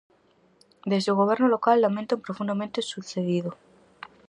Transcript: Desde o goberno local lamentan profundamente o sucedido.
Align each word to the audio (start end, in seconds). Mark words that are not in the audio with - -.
Desde 0.91 1.09
o 1.13 1.19
goberno 1.21 1.47
local 1.55 1.77
lamentan 1.79 2.23
profundamente 2.25 2.77
o 2.83 2.87
sucedido. 2.93 3.51